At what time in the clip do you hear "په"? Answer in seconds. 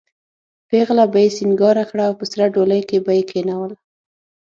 2.19-2.25